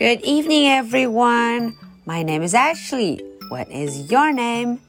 [0.00, 1.76] Good evening, everyone.
[2.04, 3.20] My name is Ashley.
[3.48, 4.80] What is your name?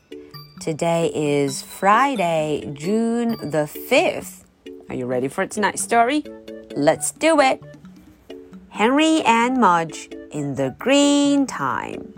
[0.62, 4.44] Today is Friday, June the 5th.
[4.90, 6.24] Are you ready for tonight's story?
[6.76, 7.62] Let's do it.
[8.70, 12.14] Henry and Mudge in the Green Time.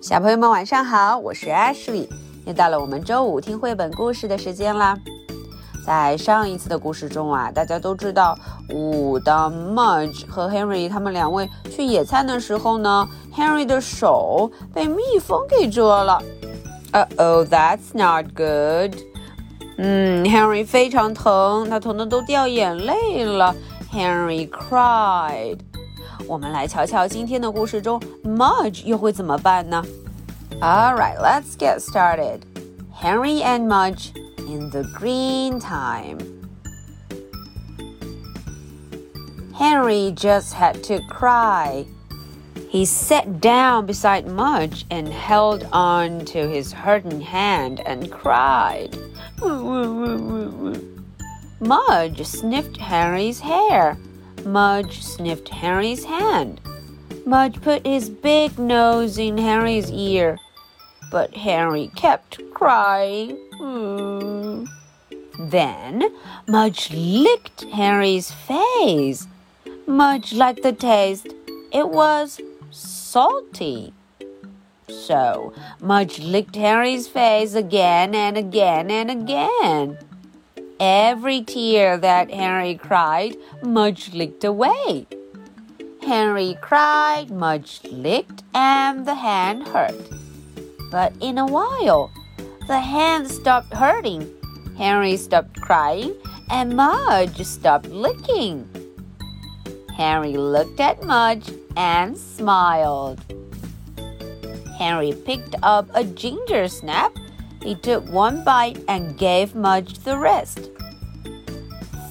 [0.00, 2.08] 小朋友们晚上好，我是 Ashley，
[2.44, 4.98] 又到了我们周五听绘本故事的时间啦。
[5.84, 8.38] 在上一次的故事中啊，大家都知道，
[8.68, 16.22] 哦，当 Mudge 和 Henry 他们两位去野餐的时候呢，Henry 的手被蜜蜂给蛰了。
[16.92, 18.94] Uh oh, that's not good.
[19.78, 23.54] 嗯，Henry 非常疼，他疼的都掉眼泪了。
[23.92, 25.58] Henry cried.
[26.26, 29.82] 我们来瞧瞧今天的故事中，Mudge 又会怎么办呢？
[30.60, 32.40] All right, let's get started.
[33.00, 34.10] Henry and Mudge
[34.47, 36.19] in the green time.
[39.55, 41.85] Henry just had to cry.
[42.69, 48.97] He sat down beside Mudge and held on to his hurting hand and cried.
[51.61, 53.97] Mudge sniffed Henry's hair.
[54.43, 56.59] Mudge sniffed Henry's hand.
[57.25, 60.37] Mudge put his big nose in Henry's ear.
[61.11, 63.37] But Henry kept crying.
[63.57, 64.65] Hmm.
[65.39, 66.03] Then
[66.47, 69.27] Mudge licked Henry's face.
[69.85, 71.27] Mudge liked the taste.
[71.71, 72.39] It was
[72.71, 73.93] salty.
[74.87, 79.97] So Mudge licked Henry's face again and again and again.
[80.79, 85.07] Every tear that Henry cried, Mudge licked away.
[86.01, 90.24] Henry cried, Mudge licked, and the hand hurt.
[90.95, 92.09] But in a while,
[92.67, 94.31] the hand stopped hurting.
[94.77, 96.15] Henry stopped crying,
[96.49, 98.65] and Mudge stopped licking.
[99.97, 103.19] Henry looked at Mudge and smiled.
[104.77, 107.11] Henry picked up a ginger snap
[107.61, 110.69] he took one bite and gave Mudge the rest.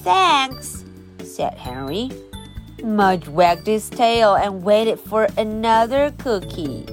[0.03, 0.85] Thanks,
[1.23, 2.11] said Henry.
[2.83, 6.85] Mudge wagged his tail and waited for another cookie.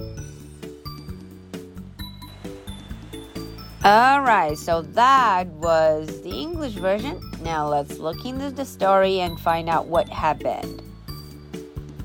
[3.85, 7.21] Alright, so that was the English version.
[7.43, 10.81] Now let's look into the story and find out what happened.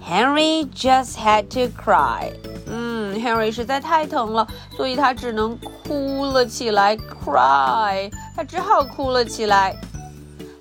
[0.01, 2.33] Henry just had to cry.
[2.67, 4.47] 嗯，Henry 实在太疼了，
[4.77, 9.75] 所以他只能哭了起来，cry，他只好哭了起来。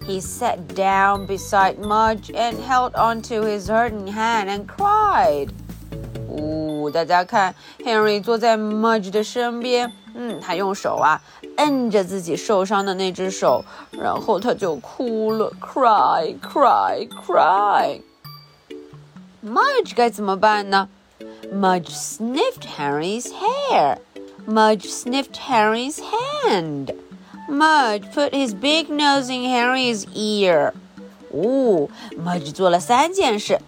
[0.07, 5.49] He sat down beside Mudge and held onto his hurting hand and cried.
[6.90, 11.20] 大家看，Henry 坐在 Mudge 的身边，嗯，他用手啊
[11.56, 18.00] 摁着自己受伤的那只手，然后他就哭了，cry，cry，cry。
[19.44, 20.88] Mudge 该怎么办呢
[21.52, 23.98] ？Mudge sniffed Harry's hair.
[24.46, 26.00] Mudge sniffed Harry's
[26.44, 26.94] hand.
[27.48, 30.72] Mudge put his big nose in Harry's ear.
[31.32, 33.60] 哦，Mudge 做了三件事。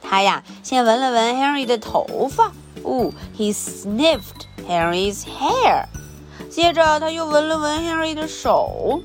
[0.00, 2.52] 他呀，先闻了闻 Harry 的头发。
[2.83, 5.85] 哦，he sniffed Harry's hair。
[6.49, 9.01] 接着他又闻了闻 Harry 的手。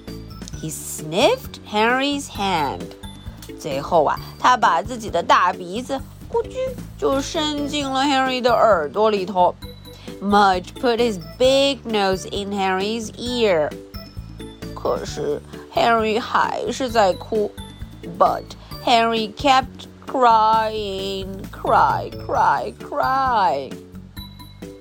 [0.61, 2.83] He sniffed Harry's hand。
[3.59, 6.01] 最后啊，他把自己的大鼻子
[6.31, 6.57] 咕叽
[6.99, 9.55] 就伸进了 Henry 的耳朵里头。
[10.23, 13.71] Mudge put his big nose in Henry's ear。
[14.75, 15.41] 可是
[15.75, 17.51] Henry 还是在哭，
[18.19, 18.45] But
[18.85, 23.71] Henry kept crying, cry, cry, cry.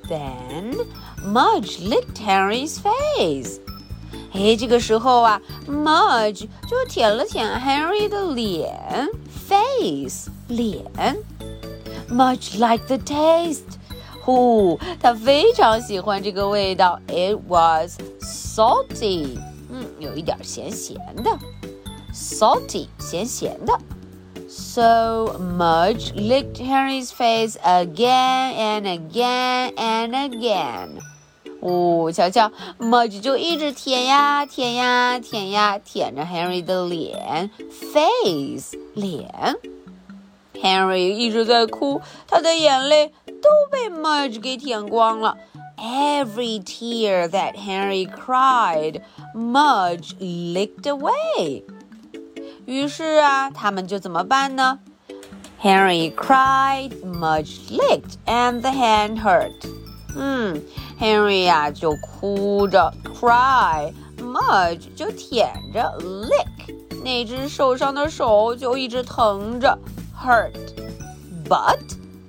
[0.07, 0.75] Then
[1.25, 3.59] Mudge licked Henry's face.
[4.33, 10.83] 哎，这个时候啊，Mudge 就舔了舔 Henry 的脸，face 脸。
[12.09, 13.77] much like the taste.
[14.21, 16.99] 呼，他非常喜欢这个味道。
[17.07, 19.37] It was salty，
[19.69, 21.37] 嗯，有一点咸咸的，
[22.13, 23.77] salty，咸咸的。
[24.47, 30.99] So Mudge licked Henry's face again and again and again.
[31.61, 39.55] 哦，瞧瞧，Mudge 就一直舔呀舔呀舔呀舔着 Henry 的脸，face 脸。
[40.53, 45.37] Henry 一直在哭，他的眼泪都被 Mudge 给舔光了。
[45.77, 49.01] Every tear that Henry cried,
[49.33, 51.63] Mudge licked away.
[52.67, 54.79] 于是啊，他们就怎么办呢？
[55.61, 59.51] Henry cried, Mudge licked, and the hand hurt.
[60.15, 60.61] 嗯
[60.99, 69.77] Henry 呀就哭着 cry，Mudge 就舔着 lick，那只受伤的手就一直疼着
[70.15, 71.79] hurt。But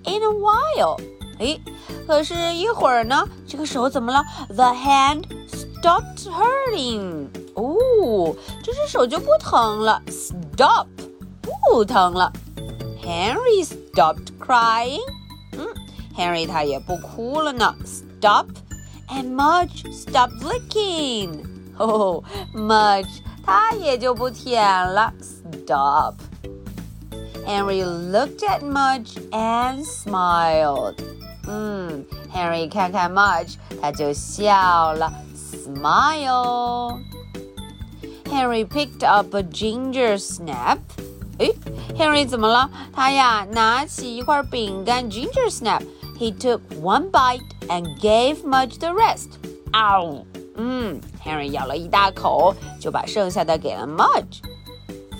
[0.04, 1.00] in a while，
[1.38, 1.58] 哎，
[2.06, 4.24] 可是一会儿呢，这个手怎么了？
[4.48, 7.28] The hand stopped hurting。
[7.58, 10.86] 哦，这只手就不疼了，stop，
[11.42, 12.32] 不疼了。
[13.02, 15.00] Henry stopped crying。
[15.52, 15.66] 嗯，
[16.16, 21.44] Henry 他也不哭了呢，stop。And Mudge stopped licking.
[21.76, 22.24] Oh,
[22.54, 26.14] Mudge 他也就不舔了，stop.
[27.46, 30.94] Henry looked at Mudge and smiled.
[31.46, 36.98] 嗯，Henry 看看 Mudge，他就笑了，smile.
[38.28, 40.78] Henry picked up a ginger snap.
[41.38, 41.52] 诶，
[41.96, 42.70] Henry 怎么了？
[42.92, 45.82] 他呀，拿起一块饼干 ginger snap.
[46.18, 49.30] He took one bite and gave Mudge the rest.
[49.72, 50.24] Ow!
[50.56, 54.40] 嗯，Henry 咬了一大口，就把剩下的给了 Mudge.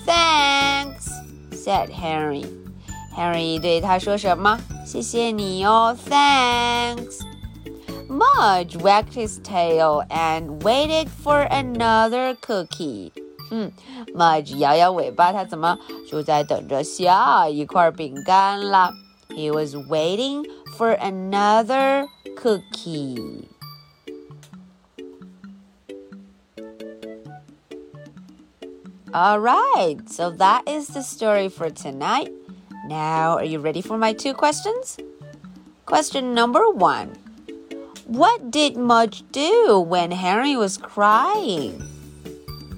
[0.05, 1.09] Thanks,
[1.51, 2.45] said Henry.
[3.17, 4.57] Henry 对他说什么？
[4.85, 7.19] 谢谢你哦，Thanks.
[8.19, 13.11] Mudge wagged his tail and waited for another cookie.
[13.51, 13.71] 嗯，
[14.13, 15.77] Mudge 摇摇尾巴，他怎么
[16.09, 18.91] 就在等着下一块饼干了？
[19.29, 20.45] He was waiting
[20.77, 23.49] for another cookie.
[29.13, 32.31] All right, so that is the story for tonight.
[32.89, 34.97] Now, are you ready for my two questions?
[35.85, 37.11] Question number one
[38.09, 41.81] What did Mudge do when Henry was crying?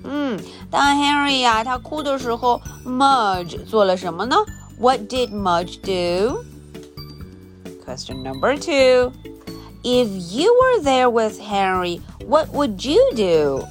[0.03, 0.39] 嗯，
[0.71, 4.35] 当 Henry 呀、他哭的时候，Mudge 做了什么呢？
[4.79, 6.45] What did Mudge do?
[7.85, 9.11] Question number two.
[9.83, 13.65] If you were there with Henry, what would you do?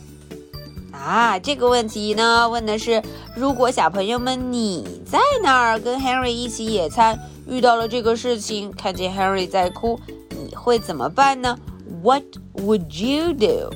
[0.92, 3.02] 啊，这个问题呢，问的是
[3.34, 10.19] 如果小朋友们你在那儿跟 Henry 一起野餐，遇到了这个事情，看见 Henry 在哭，你
[10.60, 11.58] 会怎么办呢？
[12.02, 12.24] What
[12.54, 13.70] would you do?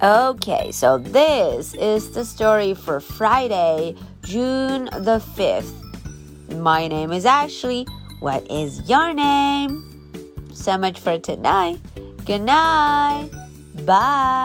[0.00, 5.72] Okay, so this is the story for Friday, June the 5th.
[6.60, 7.86] My name is Ashley.
[8.20, 9.82] What is your name?
[10.52, 11.78] So much for tonight.
[12.26, 13.30] Good night.
[13.86, 14.37] Bye.